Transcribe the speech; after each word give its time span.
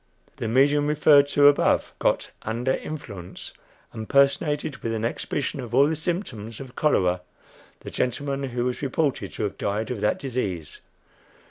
The 0.37 0.47
medium 0.47 0.85
above 0.85 0.97
referred 0.97 1.27
to 1.27 1.83
got 1.99 2.31
"under 2.41 2.73
influence," 2.73 3.53
and 3.93 4.09
personated, 4.09 4.77
with 4.77 4.95
an 4.95 5.05
exhibition 5.05 5.59
of 5.59 5.75
all 5.75 5.85
the 5.85 5.95
symptoms 5.95 6.59
of 6.59 6.75
cholera, 6.75 7.21
the 7.81 7.91
gentleman 7.91 8.45
who 8.49 8.65
was 8.65 8.81
reported 8.81 9.33
to 9.33 9.43
have 9.43 9.59
died 9.59 9.91
of 9.91 10.01
that 10.01 10.17
disease. 10.17 10.79